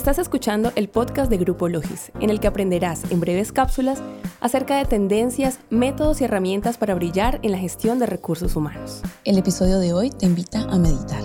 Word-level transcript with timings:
Estás 0.00 0.18
escuchando 0.18 0.72
el 0.76 0.88
podcast 0.88 1.30
de 1.30 1.36
Grupo 1.36 1.68
Logis, 1.68 2.10
en 2.20 2.30
el 2.30 2.40
que 2.40 2.46
aprenderás 2.46 3.02
en 3.10 3.20
breves 3.20 3.52
cápsulas 3.52 4.00
acerca 4.40 4.78
de 4.78 4.86
tendencias, 4.86 5.58
métodos 5.68 6.22
y 6.22 6.24
herramientas 6.24 6.78
para 6.78 6.94
brillar 6.94 7.38
en 7.42 7.52
la 7.52 7.58
gestión 7.58 7.98
de 7.98 8.06
recursos 8.06 8.56
humanos. 8.56 9.02
El 9.26 9.36
episodio 9.36 9.78
de 9.78 9.92
hoy 9.92 10.08
te 10.08 10.24
invita 10.24 10.62
a 10.62 10.78
meditar. 10.78 11.22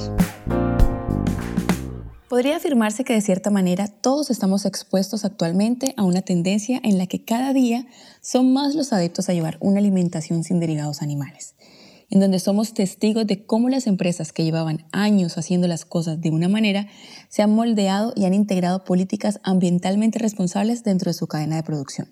Podría 2.28 2.58
afirmarse 2.58 3.06
que 3.06 3.14
de 3.14 3.22
cierta 3.22 3.50
manera 3.50 3.88
todos 3.88 4.30
estamos 4.30 4.66
expuestos 4.66 5.24
actualmente 5.24 5.94
a 5.96 6.04
una 6.04 6.22
tendencia 6.22 6.82
en 6.84 6.98
la 6.98 7.08
que 7.08 7.24
cada 7.24 7.54
día 7.54 7.88
son 8.20 8.52
más 8.52 8.76
los 8.76 8.92
adeptos 8.92 9.30
a 9.30 9.34
llevar 9.34 9.58
una 9.62 9.80
alimentación 9.80 10.44
sin 10.44 10.60
derivados 10.60 11.02
animales 11.02 11.56
en 12.10 12.20
donde 12.20 12.40
somos 12.40 12.74
testigos 12.74 13.26
de 13.28 13.46
cómo 13.46 13.70
las 13.70 13.88
empresas 13.88 14.32
que 14.32 14.44
llevaban 14.44 14.86
años 14.92 15.38
haciendo 15.38 15.68
las 15.68 15.86
cosas 15.86 16.22
de 16.22 16.30
una 16.30 16.50
manera 16.50 16.88
se 17.30 17.42
han 17.42 17.52
moldeado 17.52 18.14
y 18.16 18.26
han 18.26 18.34
integrado 18.34 18.84
políticas 18.84 19.40
ambientalmente 19.44 20.20
responsables 20.20 20.84
dentro 20.84 21.10
de 21.10 21.14
su 21.14 21.28
cadena 21.28 21.56
de 21.56 21.64
producción. 21.64 22.10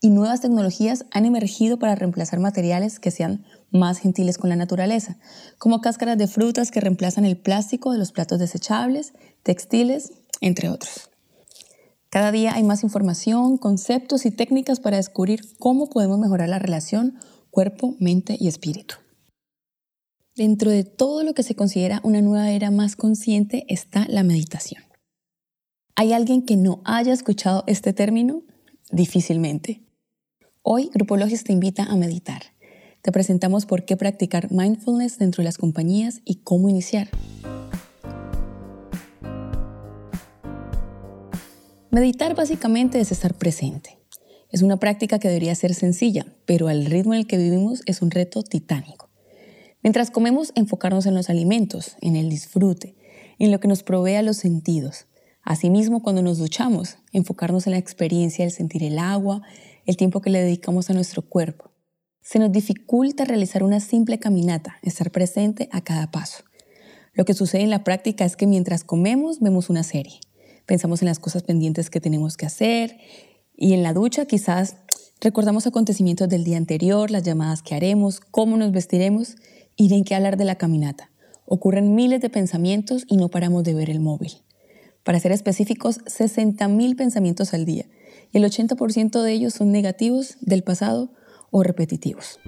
Y 0.00 0.10
nuevas 0.10 0.40
tecnologías 0.40 1.06
han 1.10 1.24
emergido 1.24 1.78
para 1.78 1.96
reemplazar 1.96 2.38
materiales 2.38 3.00
que 3.00 3.10
sean 3.10 3.44
más 3.70 3.98
gentiles 3.98 4.38
con 4.38 4.48
la 4.48 4.56
naturaleza, 4.56 5.18
como 5.58 5.80
cáscaras 5.80 6.16
de 6.16 6.28
frutas 6.28 6.70
que 6.70 6.80
reemplazan 6.80 7.24
el 7.24 7.36
plástico 7.36 7.92
de 7.92 7.98
los 7.98 8.12
platos 8.12 8.38
desechables, 8.38 9.12
textiles, 9.42 10.12
entre 10.40 10.68
otros. 10.68 11.10
Cada 12.10 12.32
día 12.32 12.54
hay 12.54 12.62
más 12.62 12.84
información, 12.84 13.58
conceptos 13.58 14.24
y 14.24 14.30
técnicas 14.30 14.80
para 14.80 14.96
descubrir 14.96 15.40
cómo 15.58 15.90
podemos 15.90 16.18
mejorar 16.18 16.48
la 16.48 16.58
relación 16.58 17.18
cuerpo, 17.50 17.96
mente 17.98 18.36
y 18.38 18.48
espíritu. 18.48 18.94
Dentro 20.38 20.70
de 20.70 20.84
todo 20.84 21.24
lo 21.24 21.34
que 21.34 21.42
se 21.42 21.56
considera 21.56 22.00
una 22.04 22.20
nueva 22.20 22.52
era 22.52 22.70
más 22.70 22.94
consciente 22.94 23.64
está 23.66 24.06
la 24.08 24.22
meditación. 24.22 24.84
¿Hay 25.96 26.12
alguien 26.12 26.46
que 26.46 26.56
no 26.56 26.80
haya 26.84 27.12
escuchado 27.12 27.64
este 27.66 27.92
término? 27.92 28.44
Difícilmente. 28.92 29.82
Hoy 30.62 30.90
Grupo 30.94 31.16
Logis 31.16 31.42
te 31.42 31.52
invita 31.52 31.82
a 31.82 31.96
meditar. 31.96 32.42
Te 33.02 33.10
presentamos 33.10 33.66
por 33.66 33.84
qué 33.84 33.96
practicar 33.96 34.52
mindfulness 34.52 35.18
dentro 35.18 35.42
de 35.42 35.46
las 35.46 35.58
compañías 35.58 36.20
y 36.24 36.36
cómo 36.36 36.68
iniciar. 36.68 37.08
Meditar 41.90 42.36
básicamente 42.36 43.00
es 43.00 43.10
estar 43.10 43.34
presente. 43.34 43.98
Es 44.50 44.62
una 44.62 44.76
práctica 44.76 45.18
que 45.18 45.26
debería 45.26 45.56
ser 45.56 45.74
sencilla, 45.74 46.26
pero 46.46 46.68
al 46.68 46.86
ritmo 46.86 47.14
en 47.14 47.18
el 47.18 47.26
que 47.26 47.38
vivimos 47.38 47.82
es 47.86 48.02
un 48.02 48.12
reto 48.12 48.44
titánico. 48.44 49.07
Mientras 49.88 50.10
comemos, 50.10 50.52
enfocarnos 50.54 51.06
en 51.06 51.14
los 51.14 51.30
alimentos, 51.30 51.96
en 52.02 52.14
el 52.14 52.28
disfrute, 52.28 52.94
en 53.38 53.50
lo 53.50 53.58
que 53.58 53.68
nos 53.68 53.82
provee 53.82 54.20
los 54.22 54.36
sentidos. 54.36 55.06
Asimismo, 55.42 56.02
cuando 56.02 56.20
nos 56.20 56.36
duchamos, 56.36 56.98
enfocarnos 57.14 57.66
en 57.66 57.70
la 57.70 57.78
experiencia 57.78 58.44
del 58.44 58.52
sentir 58.52 58.82
el 58.84 58.98
agua, 58.98 59.40
el 59.86 59.96
tiempo 59.96 60.20
que 60.20 60.28
le 60.28 60.42
dedicamos 60.42 60.90
a 60.90 60.92
nuestro 60.92 61.22
cuerpo. 61.22 61.70
Se 62.20 62.38
nos 62.38 62.52
dificulta 62.52 63.24
realizar 63.24 63.62
una 63.62 63.80
simple 63.80 64.18
caminata, 64.18 64.76
estar 64.82 65.10
presente 65.10 65.70
a 65.72 65.80
cada 65.80 66.10
paso. 66.10 66.44
Lo 67.14 67.24
que 67.24 67.32
sucede 67.32 67.62
en 67.62 67.70
la 67.70 67.82
práctica 67.82 68.26
es 68.26 68.36
que 68.36 68.46
mientras 68.46 68.84
comemos 68.84 69.40
vemos 69.40 69.70
una 69.70 69.84
serie. 69.84 70.20
Pensamos 70.66 71.00
en 71.00 71.08
las 71.08 71.18
cosas 71.18 71.44
pendientes 71.44 71.88
que 71.88 72.02
tenemos 72.02 72.36
que 72.36 72.44
hacer 72.44 72.98
y 73.56 73.72
en 73.72 73.82
la 73.82 73.94
ducha 73.94 74.26
quizás 74.26 74.76
recordamos 75.22 75.66
acontecimientos 75.66 76.28
del 76.28 76.44
día 76.44 76.58
anterior, 76.58 77.10
las 77.10 77.22
llamadas 77.22 77.62
que 77.62 77.74
haremos, 77.74 78.20
cómo 78.20 78.58
nos 78.58 78.70
vestiremos 78.70 79.36
y 79.78 79.88
de 79.88 80.02
qué 80.04 80.14
hablar 80.14 80.36
de 80.36 80.44
la 80.44 80.56
caminata. 80.56 81.10
Ocurren 81.46 81.94
miles 81.94 82.20
de 82.20 82.28
pensamientos 82.28 83.04
y 83.06 83.16
no 83.16 83.30
paramos 83.30 83.64
de 83.64 83.72
ver 83.72 83.88
el 83.88 84.00
móvil. 84.00 84.32
Para 85.04 85.20
ser 85.20 85.32
específicos, 85.32 86.00
60.000 86.00 86.96
pensamientos 86.96 87.54
al 87.54 87.64
día 87.64 87.86
y 88.32 88.38
el 88.38 88.44
80% 88.44 89.22
de 89.22 89.32
ellos 89.32 89.54
son 89.54 89.72
negativos, 89.72 90.36
del 90.42 90.62
pasado 90.62 91.10
o 91.50 91.62
repetitivos. 91.62 92.40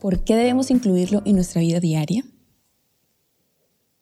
¿Por 0.00 0.24
qué 0.24 0.36
debemos 0.36 0.70
incluirlo 0.70 1.22
en 1.26 1.34
nuestra 1.34 1.60
vida 1.60 1.80
diaria? 1.80 2.24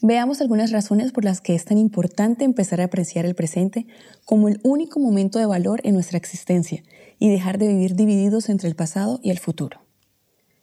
Veamos 0.06 0.42
algunas 0.42 0.70
razones 0.70 1.12
por 1.12 1.24
las 1.24 1.40
que 1.40 1.54
es 1.54 1.64
tan 1.64 1.78
importante 1.78 2.44
empezar 2.44 2.78
a 2.82 2.84
apreciar 2.84 3.24
el 3.24 3.34
presente 3.34 3.86
como 4.26 4.50
el 4.50 4.60
único 4.62 5.00
momento 5.00 5.38
de 5.38 5.46
valor 5.46 5.80
en 5.82 5.94
nuestra 5.94 6.18
existencia 6.18 6.82
y 7.18 7.30
dejar 7.30 7.56
de 7.56 7.68
vivir 7.68 7.94
divididos 7.94 8.50
entre 8.50 8.68
el 8.68 8.74
pasado 8.74 9.18
y 9.22 9.30
el 9.30 9.38
futuro. 9.38 9.80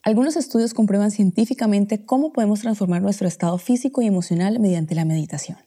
Algunos 0.03 0.35
estudios 0.35 0.75
comprueban 0.75 1.09
científicamente 1.09 2.06
cómo 2.06 2.34
podemos 2.34 2.59
transformar 2.59 3.02
nuestro 3.02 3.28
estado 3.28 3.57
físico 3.57 4.03
y 4.03 4.06
emocional 4.06 4.59
mediante 4.59 4.94
la 4.94 5.06
meditación. 5.06 5.58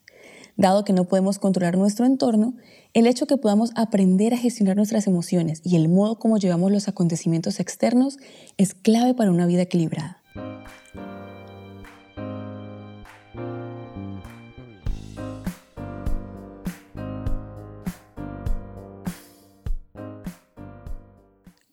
Dado 0.56 0.84
que 0.84 0.92
no 0.92 1.06
podemos 1.06 1.40
controlar 1.40 1.76
nuestro 1.76 2.06
entorno, 2.06 2.54
el 2.92 3.08
hecho 3.08 3.26
que 3.26 3.38
podamos 3.38 3.72
aprender 3.74 4.34
a 4.34 4.38
gestionar 4.38 4.76
nuestras 4.76 5.08
emociones 5.08 5.60
y 5.64 5.74
el 5.74 5.88
modo 5.88 6.20
como 6.20 6.38
llevamos 6.38 6.70
los 6.70 6.86
acontecimientos 6.86 7.58
externos 7.58 8.18
es 8.56 8.72
clave 8.72 9.14
para 9.14 9.32
una 9.32 9.46
vida 9.46 9.62
equilibrada. 9.62 10.23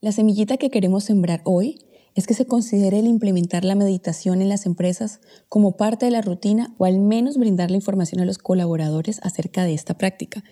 La 0.02 0.12
semillita 0.12 0.58
que 0.58 0.72
queremos 0.72 1.04
sembrar 1.04 1.42
hoy 1.44 1.78
es 2.16 2.26
que 2.26 2.34
se 2.34 2.48
considere 2.48 2.98
el 2.98 3.06
implementar 3.06 3.64
la 3.64 3.76
meditación 3.76 4.42
en 4.42 4.50
las 4.50 4.66
empresas 4.66 5.20
como 5.48 5.78
parte 5.78 6.08
de 6.08 6.12
la 6.12 6.24
rutina 6.24 6.74
o 6.80 6.86
al 6.86 6.98
menos 6.98 7.38
brindar 7.38 7.70
la 7.70 7.78
información 7.78 8.20
a 8.20 8.26
los 8.26 8.40
colaboradores 8.40 9.20
acerca 9.22 9.64
de 9.64 9.76
esta 9.76 10.00
práctica, 10.00 10.44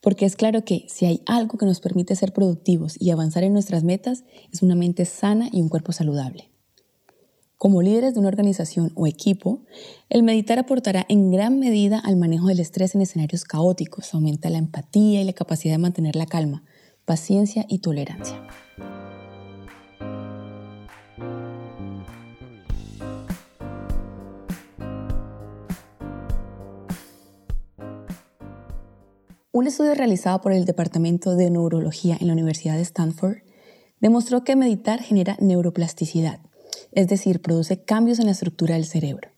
porque 0.00 0.24
es 0.24 0.36
claro 0.36 0.64
que 0.64 0.86
si 0.88 1.04
hay 1.04 1.20
algo 1.26 1.58
que 1.58 1.66
nos 1.66 1.80
permite 1.80 2.16
ser 2.16 2.32
productivos 2.32 2.96
y 2.98 3.10
avanzar 3.10 3.44
en 3.44 3.52
nuestras 3.52 3.84
metas 3.84 4.24
es 4.50 4.62
una 4.62 4.74
mente 4.74 5.04
sana 5.04 5.50
y 5.52 5.60
un 5.60 5.68
cuerpo 5.68 5.92
saludable. 5.92 6.48
Como 7.58 7.82
líderes 7.82 8.14
de 8.14 8.20
una 8.20 8.28
organización 8.28 8.90
o 8.94 9.06
equipo, 9.06 9.64
el 10.08 10.22
meditar 10.22 10.58
aportará 10.58 11.04
en 11.10 11.30
gran 11.30 11.58
medida 11.58 11.98
al 11.98 12.16
manejo 12.16 12.46
del 12.46 12.60
estrés 12.60 12.94
en 12.94 13.02
escenarios 13.02 13.44
caóticos, 13.44 14.14
aumenta 14.14 14.48
la 14.48 14.58
empatía 14.58 15.20
y 15.20 15.24
la 15.24 15.34
capacidad 15.34 15.74
de 15.74 15.78
mantener 15.78 16.16
la 16.16 16.24
calma, 16.24 16.64
paciencia 17.04 17.66
y 17.68 17.80
tolerancia. 17.80 18.40
Un 29.52 29.68
estudio 29.68 29.94
realizado 29.94 30.40
por 30.40 30.52
el 30.52 30.64
Departamento 30.64 31.36
de 31.36 31.48
Neurología 31.48 32.16
en 32.20 32.26
la 32.26 32.32
Universidad 32.32 32.74
de 32.74 32.82
Stanford 32.82 33.38
demostró 34.00 34.42
que 34.42 34.56
meditar 34.56 35.00
genera 35.00 35.36
neuroplasticidad, 35.40 36.40
es 36.92 37.06
decir, 37.06 37.40
produce 37.40 37.82
cambios 37.82 38.18
en 38.18 38.26
la 38.26 38.32
estructura 38.32 38.74
del 38.74 38.84
cerebro, 38.84 39.30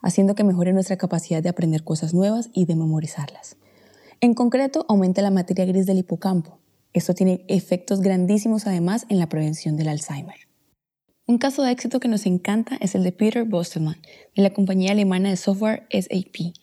haciendo 0.00 0.34
que 0.34 0.42
mejore 0.42 0.72
nuestra 0.72 0.96
capacidad 0.96 1.42
de 1.42 1.50
aprender 1.50 1.84
cosas 1.84 2.14
nuevas 2.14 2.48
y 2.54 2.64
de 2.64 2.76
memorizarlas. 2.76 3.56
En 4.20 4.34
concreto, 4.34 4.86
aumenta 4.88 5.22
la 5.22 5.30
materia 5.30 5.66
gris 5.66 5.86
del 5.86 5.98
hipocampo. 5.98 6.58
Esto 6.92 7.14
tiene 7.14 7.44
efectos 7.48 8.00
grandísimos 8.00 8.66
además 8.66 9.06
en 9.08 9.18
la 9.18 9.28
prevención 9.28 9.76
del 9.76 9.88
Alzheimer. 9.88 10.48
Un 11.26 11.38
caso 11.38 11.62
de 11.62 11.72
éxito 11.72 12.00
que 12.00 12.08
nos 12.08 12.26
encanta 12.26 12.78
es 12.80 12.94
el 12.94 13.04
de 13.04 13.12
Peter 13.12 13.44
Bostelmann, 13.44 14.00
de 14.34 14.42
la 14.42 14.54
compañía 14.54 14.92
alemana 14.92 15.28
de 15.28 15.36
software 15.36 15.86
SAP, 15.90 16.54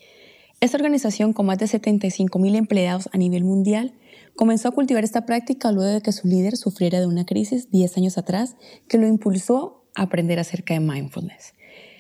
esta 0.62 0.78
organización, 0.78 1.34
con 1.34 1.46
más 1.46 1.60
de 1.60 1.66
75.000 1.66 2.56
empleados 2.56 3.10
a 3.12 3.18
nivel 3.18 3.44
mundial, 3.44 3.94
comenzó 4.36 4.70
a 4.70 4.72
cultivar 4.72 5.04
esta 5.04 5.26
práctica 5.26 5.72
luego 5.72 5.92
de 5.92 6.02
que 6.02 6.14
su 6.14 6.28
líder 6.28 6.56
sufriera 6.56 7.00
de 7.00 7.08
una 7.08 7.26
crisis 7.26 7.70
10 7.72 7.98
años 7.98 8.18
atrás 8.18 8.56
que 8.88 8.98
lo 8.98 9.06
impulsó 9.06 9.86
a 9.96 10.04
aprender 10.04 10.40
acerca 10.40 10.74
de 10.74 10.80
mindfulness. 10.80 11.54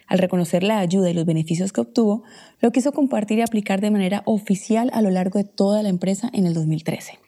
Al 0.07 0.19
reconocer 0.19 0.63
la 0.63 0.80
ayuda 0.80 1.10
y 1.10 1.13
los 1.13 1.25
beneficios 1.25 1.74
que 1.74 1.81
obtuvo, 1.81 2.24
lo 2.62 2.72
quiso 2.72 2.92
compartir 2.92 3.39
y 3.39 3.42
aplicar 3.42 3.81
de 3.81 3.92
manera 3.92 4.24
oficial 4.25 4.89
a 4.94 5.01
lo 5.01 5.10
largo 5.10 5.38
de 5.39 5.45
toda 5.45 5.83
la 5.83 5.89
empresa 5.89 6.30
en 6.33 6.45
el 6.45 6.54
2013. 6.54 7.19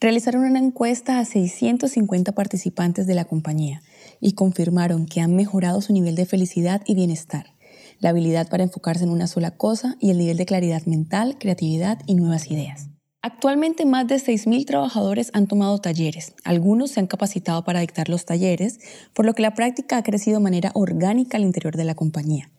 Realizaron 0.00 0.44
una 0.44 0.58
encuesta 0.58 1.18
a 1.18 1.24
650 1.24 2.32
participantes 2.32 3.06
de 3.06 3.14
la 3.14 3.24
compañía 3.24 3.82
y 4.20 4.32
confirmaron 4.32 5.06
que 5.06 5.20
han 5.20 5.34
mejorado 5.34 5.80
su 5.80 5.92
nivel 5.92 6.14
de 6.14 6.26
felicidad 6.26 6.82
y 6.86 6.94
bienestar 6.94 7.56
la 8.00 8.10
habilidad 8.10 8.48
para 8.48 8.62
enfocarse 8.62 9.04
en 9.04 9.10
una 9.10 9.26
sola 9.26 9.52
cosa 9.52 9.96
y 10.00 10.10
el 10.10 10.18
nivel 10.18 10.36
de 10.36 10.46
claridad 10.46 10.84
mental, 10.86 11.38
creatividad 11.38 12.00
y 12.06 12.14
nuevas 12.14 12.50
ideas. 12.50 12.88
Actualmente 13.22 13.86
más 13.86 14.06
de 14.06 14.16
6.000 14.16 14.66
trabajadores 14.66 15.30
han 15.32 15.48
tomado 15.48 15.78
talleres. 15.80 16.34
Algunos 16.44 16.92
se 16.92 17.00
han 17.00 17.08
capacitado 17.08 17.64
para 17.64 17.80
dictar 17.80 18.08
los 18.08 18.24
talleres, 18.24 18.78
por 19.14 19.24
lo 19.26 19.34
que 19.34 19.42
la 19.42 19.54
práctica 19.54 19.96
ha 19.96 20.02
crecido 20.02 20.38
de 20.38 20.44
manera 20.44 20.70
orgánica 20.74 21.36
al 21.36 21.42
interior 21.42 21.76
de 21.76 21.84
la 21.84 21.96
compañía. 21.96 22.50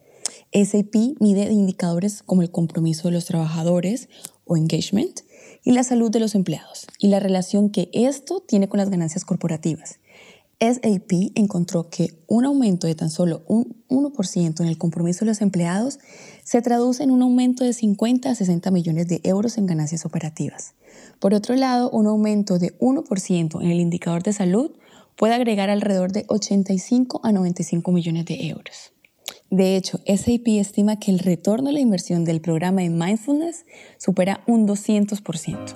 SAP 0.51 1.19
mide 1.19 1.51
indicadores 1.51 2.21
como 2.23 2.41
el 2.41 2.51
compromiso 2.51 3.07
de 3.07 3.13
los 3.13 3.25
trabajadores 3.25 4.09
o 4.43 4.57
engagement 4.57 5.21
y 5.67 5.73
la 5.73 5.83
salud 5.83 6.09
de 6.09 6.21
los 6.21 6.33
empleados 6.33 6.87
y 6.97 7.09
la 7.09 7.19
relación 7.19 7.69
que 7.71 7.89
esto 7.91 8.39
tiene 8.39 8.69
con 8.69 8.77
las 8.77 8.89
ganancias 8.89 9.25
corporativas. 9.25 9.99
SAP 10.61 11.33
encontró 11.35 11.89
que 11.89 12.23
un 12.25 12.45
aumento 12.45 12.87
de 12.87 12.95
tan 12.95 13.09
solo 13.09 13.43
un 13.47 13.83
1% 13.89 14.61
en 14.61 14.67
el 14.67 14.77
compromiso 14.77 15.25
de 15.25 15.31
los 15.31 15.41
empleados 15.41 15.99
se 16.45 16.61
traduce 16.61 17.03
en 17.03 17.11
un 17.11 17.21
aumento 17.21 17.65
de 17.65 17.73
50 17.73 18.29
a 18.29 18.35
60 18.35 18.71
millones 18.71 19.09
de 19.09 19.19
euros 19.25 19.57
en 19.57 19.65
ganancias 19.65 20.05
operativas. 20.05 20.73
Por 21.19 21.33
otro 21.33 21.53
lado, 21.57 21.89
un 21.89 22.07
aumento 22.07 22.59
de 22.59 22.79
1% 22.79 23.61
en 23.61 23.69
el 23.69 23.81
indicador 23.81 24.23
de 24.23 24.31
salud 24.31 24.71
puede 25.17 25.33
agregar 25.33 25.69
alrededor 25.69 26.13
de 26.13 26.23
85 26.29 27.19
a 27.25 27.33
95 27.33 27.91
millones 27.91 28.23
de 28.23 28.47
euros. 28.47 28.93
De 29.49 29.77
hecho, 29.77 29.99
SAP 30.05 30.47
estima 30.59 30.99
que 30.99 31.09
el 31.09 31.19
retorno 31.19 31.69
a 31.69 31.71
la 31.71 31.79
inversión 31.79 32.25
del 32.25 32.41
programa 32.41 32.81
de 32.81 32.89
mindfulness 32.89 33.65
supera 33.97 34.43
un 34.45 34.67
200%. 34.67 35.75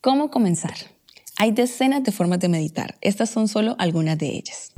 ¿Cómo 0.00 0.30
comenzar? 0.30 0.74
Hay 1.38 1.52
decenas 1.52 2.02
de 2.02 2.10
formas 2.10 2.40
de 2.40 2.48
meditar. 2.48 2.96
Estas 3.00 3.30
son 3.30 3.46
solo 3.46 3.76
algunas 3.78 4.18
de 4.18 4.26
ellas. 4.26 4.72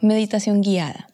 Meditación 0.00 0.60
guiada. 0.60 1.09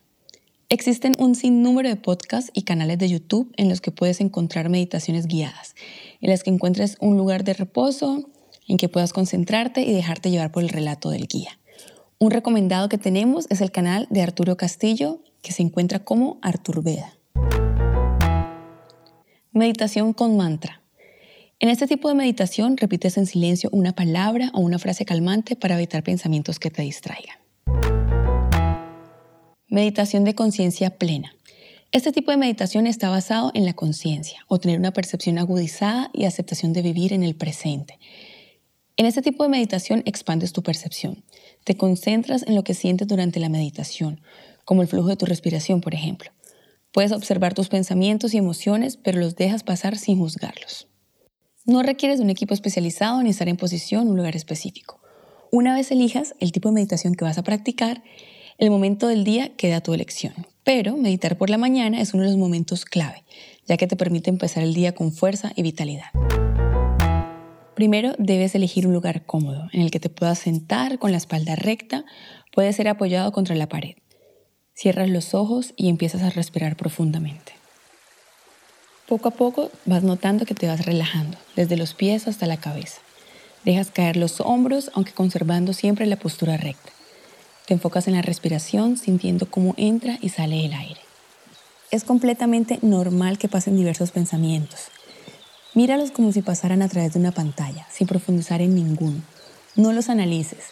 Existen 0.68 1.12
un 1.20 1.36
sinnúmero 1.36 1.88
de 1.88 1.94
podcasts 1.94 2.50
y 2.52 2.62
canales 2.62 2.98
de 2.98 3.08
YouTube 3.08 3.52
en 3.56 3.68
los 3.68 3.80
que 3.80 3.92
puedes 3.92 4.20
encontrar 4.20 4.68
meditaciones 4.68 5.28
guiadas, 5.28 5.76
en 6.20 6.30
las 6.30 6.42
que 6.42 6.50
encuentres 6.50 6.96
un 7.00 7.16
lugar 7.16 7.44
de 7.44 7.54
reposo, 7.54 8.28
en 8.66 8.76
que 8.76 8.88
puedas 8.88 9.12
concentrarte 9.12 9.82
y 9.82 9.92
dejarte 9.92 10.28
llevar 10.28 10.50
por 10.50 10.64
el 10.64 10.68
relato 10.68 11.10
del 11.10 11.28
guía. 11.28 11.60
Un 12.18 12.32
recomendado 12.32 12.88
que 12.88 12.98
tenemos 12.98 13.46
es 13.48 13.60
el 13.60 13.70
canal 13.70 14.08
de 14.10 14.22
Arturo 14.22 14.56
Castillo, 14.56 15.20
que 15.40 15.52
se 15.52 15.62
encuentra 15.62 16.00
como 16.00 16.40
Artur 16.42 16.82
Veda. 16.82 17.16
Meditación 19.52 20.14
con 20.14 20.36
mantra. 20.36 20.82
En 21.60 21.68
este 21.68 21.86
tipo 21.86 22.08
de 22.08 22.16
meditación 22.16 22.76
repites 22.76 23.16
en 23.18 23.26
silencio 23.26 23.70
una 23.72 23.94
palabra 23.94 24.50
o 24.52 24.62
una 24.62 24.80
frase 24.80 25.04
calmante 25.04 25.54
para 25.54 25.76
evitar 25.76 26.02
pensamientos 26.02 26.58
que 26.58 26.72
te 26.72 26.82
distraigan. 26.82 27.45
Meditación 29.76 30.24
de 30.24 30.34
conciencia 30.34 30.88
plena. 30.88 31.36
Este 31.92 32.10
tipo 32.10 32.30
de 32.30 32.38
meditación 32.38 32.86
está 32.86 33.10
basado 33.10 33.50
en 33.52 33.66
la 33.66 33.74
conciencia 33.74 34.40
o 34.48 34.58
tener 34.58 34.78
una 34.78 34.94
percepción 34.94 35.36
agudizada 35.36 36.08
y 36.14 36.24
aceptación 36.24 36.72
de 36.72 36.80
vivir 36.80 37.12
en 37.12 37.22
el 37.22 37.36
presente. 37.36 37.98
En 38.96 39.04
este 39.04 39.20
tipo 39.20 39.42
de 39.42 39.50
meditación 39.50 40.02
expandes 40.06 40.54
tu 40.54 40.62
percepción. 40.62 41.24
Te 41.64 41.76
concentras 41.76 42.42
en 42.44 42.54
lo 42.54 42.64
que 42.64 42.72
sientes 42.72 43.06
durante 43.06 43.38
la 43.38 43.50
meditación, 43.50 44.22
como 44.64 44.80
el 44.80 44.88
flujo 44.88 45.08
de 45.08 45.16
tu 45.16 45.26
respiración, 45.26 45.82
por 45.82 45.92
ejemplo. 45.92 46.30
Puedes 46.90 47.12
observar 47.12 47.52
tus 47.52 47.68
pensamientos 47.68 48.32
y 48.32 48.38
emociones, 48.38 48.96
pero 48.96 49.20
los 49.20 49.36
dejas 49.36 49.62
pasar 49.62 49.98
sin 49.98 50.16
juzgarlos. 50.16 50.88
No 51.66 51.82
requieres 51.82 52.16
de 52.16 52.24
un 52.24 52.30
equipo 52.30 52.54
especializado 52.54 53.22
ni 53.22 53.28
estar 53.28 53.50
en 53.50 53.58
posición 53.58 54.04
en 54.04 54.08
un 54.08 54.16
lugar 54.16 54.36
específico. 54.36 55.02
Una 55.52 55.74
vez 55.74 55.90
elijas 55.90 56.34
el 56.40 56.50
tipo 56.50 56.70
de 56.70 56.76
meditación 56.76 57.14
que 57.14 57.26
vas 57.26 57.36
a 57.36 57.44
practicar, 57.44 58.02
el 58.58 58.70
momento 58.70 59.08
del 59.08 59.24
día 59.24 59.54
queda 59.56 59.76
a 59.76 59.80
tu 59.82 59.92
elección. 59.92 60.34
Pero 60.64 60.96
meditar 60.96 61.36
por 61.36 61.50
la 61.50 61.58
mañana 61.58 62.00
es 62.00 62.14
uno 62.14 62.24
de 62.24 62.30
los 62.30 62.38
momentos 62.38 62.84
clave, 62.84 63.22
ya 63.66 63.76
que 63.76 63.86
te 63.86 63.96
permite 63.96 64.30
empezar 64.30 64.62
el 64.62 64.74
día 64.74 64.94
con 64.94 65.12
fuerza 65.12 65.52
y 65.54 65.62
vitalidad. 65.62 66.06
Primero 67.74 68.14
debes 68.18 68.54
elegir 68.54 68.86
un 68.86 68.94
lugar 68.94 69.26
cómodo 69.26 69.68
en 69.72 69.82
el 69.82 69.90
que 69.90 70.00
te 70.00 70.08
puedas 70.08 70.38
sentar 70.38 70.98
con 70.98 71.12
la 71.12 71.18
espalda 71.18 71.56
recta, 71.56 72.04
puede 72.52 72.72
ser 72.72 72.88
apoyado 72.88 73.32
contra 73.32 73.54
la 73.54 73.68
pared. 73.68 73.96
Cierras 74.74 75.10
los 75.10 75.34
ojos 75.34 75.74
y 75.76 75.88
empiezas 75.88 76.22
a 76.22 76.30
respirar 76.30 76.76
profundamente. 76.76 77.52
Poco 79.06 79.28
a 79.28 79.32
poco 79.32 79.70
vas 79.84 80.02
notando 80.02 80.46
que 80.46 80.54
te 80.54 80.66
vas 80.66 80.84
relajando, 80.84 81.38
desde 81.54 81.76
los 81.76 81.94
pies 81.94 82.26
hasta 82.26 82.46
la 82.46 82.56
cabeza. 82.56 83.00
Dejas 83.64 83.90
caer 83.90 84.16
los 84.16 84.40
hombros, 84.40 84.90
aunque 84.94 85.12
conservando 85.12 85.72
siempre 85.74 86.06
la 86.06 86.16
postura 86.16 86.56
recta. 86.56 86.95
Te 87.66 87.74
enfocas 87.74 88.06
en 88.06 88.14
la 88.14 88.22
respiración, 88.22 88.96
sintiendo 88.96 89.50
cómo 89.50 89.74
entra 89.76 90.18
y 90.20 90.28
sale 90.28 90.64
el 90.64 90.72
aire. 90.72 91.00
Es 91.90 92.04
completamente 92.04 92.78
normal 92.82 93.38
que 93.38 93.48
pasen 93.48 93.76
diversos 93.76 94.12
pensamientos. 94.12 94.82
Míralos 95.74 96.12
como 96.12 96.30
si 96.30 96.42
pasaran 96.42 96.80
a 96.80 96.88
través 96.88 97.14
de 97.14 97.18
una 97.18 97.32
pantalla, 97.32 97.84
sin 97.90 98.06
profundizar 98.06 98.62
en 98.62 98.76
ninguno. 98.76 99.20
No 99.74 99.92
los 99.92 100.08
analices. 100.08 100.66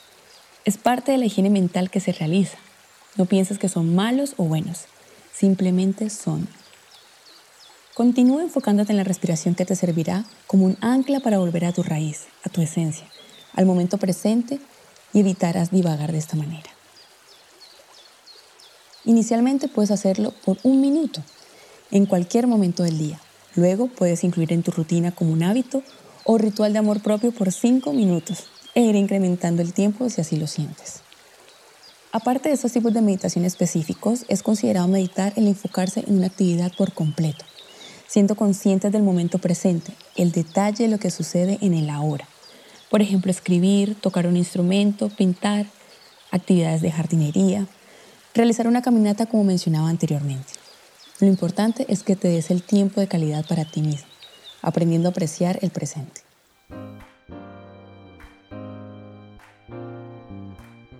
Es 0.64 0.78
parte 0.78 1.10
de 1.10 1.18
la 1.18 1.26
higiene 1.26 1.50
mental 1.50 1.90
que 1.90 1.98
se 1.98 2.12
realiza. 2.12 2.58
No 3.16 3.26
pienses 3.26 3.58
que 3.58 3.68
son 3.68 3.92
malos 3.94 4.34
o 4.36 4.44
buenos. 4.44 4.84
Simplemente 5.32 6.10
son. 6.10 6.46
Continúa 7.94 8.42
enfocándote 8.42 8.92
en 8.92 8.98
la 8.98 9.04
respiración 9.04 9.56
que 9.56 9.64
te 9.64 9.74
servirá 9.74 10.24
como 10.46 10.64
un 10.64 10.76
ancla 10.80 11.18
para 11.18 11.38
volver 11.38 11.64
a 11.64 11.72
tu 11.72 11.82
raíz, 11.82 12.26
a 12.44 12.50
tu 12.50 12.62
esencia, 12.62 13.06
al 13.54 13.66
momento 13.66 13.98
presente 13.98 14.60
y 15.12 15.20
evitarás 15.20 15.72
divagar 15.72 16.12
de 16.12 16.18
esta 16.18 16.36
manera. 16.36 16.70
Inicialmente 19.04 19.68
puedes 19.68 19.90
hacerlo 19.90 20.32
por 20.44 20.58
un 20.62 20.80
minuto, 20.80 21.22
en 21.90 22.06
cualquier 22.06 22.46
momento 22.46 22.82
del 22.82 22.98
día. 22.98 23.20
Luego 23.54 23.88
puedes 23.88 24.24
incluir 24.24 24.52
en 24.52 24.62
tu 24.62 24.70
rutina 24.70 25.12
como 25.12 25.32
un 25.32 25.42
hábito 25.42 25.82
o 26.24 26.38
ritual 26.38 26.72
de 26.72 26.78
amor 26.78 27.00
propio 27.00 27.32
por 27.32 27.52
cinco 27.52 27.92
minutos 27.92 28.44
e 28.74 28.82
ir 28.82 28.96
incrementando 28.96 29.62
el 29.62 29.72
tiempo 29.72 30.08
si 30.08 30.20
así 30.20 30.36
lo 30.36 30.46
sientes. 30.46 31.02
Aparte 32.12 32.48
de 32.48 32.54
estos 32.54 32.72
tipos 32.72 32.94
de 32.94 33.02
meditación 33.02 33.44
específicos, 33.44 34.24
es 34.28 34.42
considerado 34.42 34.88
meditar 34.88 35.32
el 35.36 35.48
enfocarse 35.48 36.04
en 36.06 36.16
una 36.16 36.26
actividad 36.26 36.72
por 36.76 36.92
completo 36.92 37.44
siendo 38.14 38.36
conscientes 38.36 38.92
del 38.92 39.02
momento 39.02 39.38
presente, 39.38 39.92
el 40.14 40.30
detalle 40.30 40.84
de 40.84 40.88
lo 40.88 40.98
que 40.98 41.10
sucede 41.10 41.58
en 41.60 41.74
el 41.74 41.90
ahora. 41.90 42.28
Por 42.88 43.02
ejemplo, 43.02 43.32
escribir, 43.32 43.96
tocar 43.96 44.28
un 44.28 44.36
instrumento, 44.36 45.08
pintar, 45.08 45.66
actividades 46.30 46.80
de 46.80 46.92
jardinería, 46.92 47.66
realizar 48.34 48.66
una 48.66 48.82
caminata 48.82 49.26
como 49.26 49.44
mencionaba 49.44 49.88
anteriormente. 49.88 50.52
Lo 51.20 51.28
importante 51.28 51.86
es 51.88 52.02
que 52.02 52.16
te 52.16 52.28
des 52.28 52.50
el 52.50 52.62
tiempo 52.64 53.00
de 53.00 53.06
calidad 53.06 53.46
para 53.46 53.64
ti 53.64 53.80
mismo, 53.80 54.08
aprendiendo 54.60 55.08
a 55.08 55.12
apreciar 55.12 55.58
el 55.62 55.70
presente. 55.70 56.22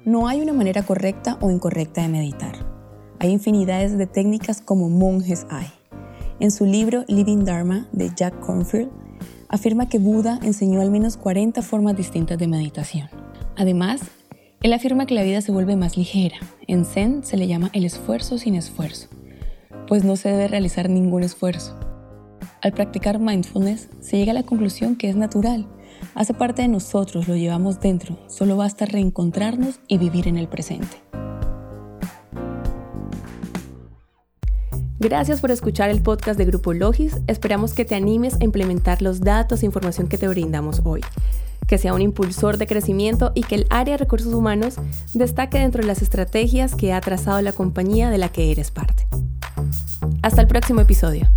No 0.05 0.29
hay 0.29 0.41
una 0.41 0.53
manera 0.53 0.85
correcta 0.85 1.39
o 1.41 1.51
incorrecta 1.51 2.03
de 2.03 2.09
meditar. 2.09 2.55
Hay 3.19 3.31
infinidades 3.31 3.97
de 3.99 4.07
técnicas 4.07 4.61
como 4.61 4.89
monjes 4.89 5.47
hay. 5.51 5.67
En 6.41 6.51
su 6.51 6.67
libro 6.67 7.05
Living 7.09 7.45
Dharma 7.45 7.89
de 7.91 8.13
Jack 8.15 8.39
Cornfield, 8.41 8.91
afirma 9.49 9.89
que 9.89 9.99
Buda 9.99 10.39
enseñó 10.43 10.81
al 10.81 10.91
menos 10.91 11.17
40 11.17 11.63
formas 11.63 11.97
distintas 11.97 12.39
de 12.39 12.47
meditación. 12.47 13.09
Además, 13.57 14.03
él 14.65 14.73
afirma 14.73 15.05
que 15.05 15.13
la 15.13 15.23
vida 15.23 15.43
se 15.43 15.53
vuelve 15.53 15.77
más 15.77 15.99
ligera. 15.99 16.39
En 16.67 16.87
Zen 16.87 17.23
se 17.23 17.37
le 17.37 17.47
llama 17.47 17.69
el 17.75 17.85
esfuerzo 17.85 18.39
sin 18.39 18.55
esfuerzo, 18.55 19.09
pues 19.87 20.05
no 20.05 20.17
se 20.17 20.31
debe 20.31 20.49
realizar 20.49 20.89
ningún 20.89 21.23
esfuerzo. 21.23 21.79
Al 22.63 22.73
practicar 22.73 23.19
mindfulness, 23.19 23.91
se 24.01 24.17
llega 24.17 24.31
a 24.31 24.35
la 24.35 24.43
conclusión 24.43 24.97
que 24.97 25.11
es 25.11 25.17
natural, 25.17 25.67
hace 26.15 26.33
parte 26.33 26.63
de 26.63 26.69
nosotros, 26.69 27.29
lo 27.29 27.37
llevamos 27.37 27.79
dentro, 27.79 28.19
solo 28.27 28.57
basta 28.57 28.87
reencontrarnos 28.87 29.81
y 29.87 29.99
vivir 29.99 30.29
en 30.29 30.39
el 30.39 30.49
presente. 30.49 30.97
Gracias 34.99 35.43
por 35.43 35.51
escuchar 35.51 35.91
el 35.91 36.01
podcast 36.01 36.39
de 36.39 36.47
Grupo 36.47 36.73
Logis. 36.73 37.21
Esperamos 37.27 37.75
que 37.75 37.85
te 37.85 37.95
animes 37.95 38.41
a 38.41 38.45
implementar 38.45 39.03
los 39.03 39.21
datos 39.21 39.63
e 39.63 39.67
información 39.67 40.09
que 40.09 40.17
te 40.17 40.27
brindamos 40.27 40.81
hoy, 40.85 41.03
que 41.67 41.79
sea 41.79 41.95
un 41.95 42.03
impulsor 42.03 42.59
de 42.59 42.67
crecimiento 42.67 43.33
y 43.35 43.43
que 43.43 43.55
el 43.55 43.67
área 43.71 43.95
de 43.95 43.99
recursos 43.99 44.33
humanos 44.33 44.77
destaque 45.13 45.59
dentro 45.59 45.83
de 45.83 45.87
las 45.87 46.03
estrategias 46.03 46.75
que 46.75 46.93
ha 46.93 47.01
trazado 47.01 47.41
la 47.43 47.53
compañía 47.53 48.11
de 48.11 48.19
la 48.19 48.29
que 48.29 48.51
eres 48.51 48.71
parte. 48.71 49.07
Hasta 50.23 50.41
el 50.41 50.47
próximo 50.47 50.81
episodio. 50.81 51.29